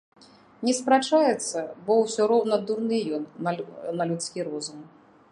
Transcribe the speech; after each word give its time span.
Не 0.67 0.73
спрачаецца, 0.77 1.59
бо 1.89 1.97
ўсё 1.99 2.23
роўна 2.31 2.55
дурны 2.69 2.97
ён 3.17 3.23
на 3.99 4.05
людскі 4.13 4.39
розум. 4.49 4.79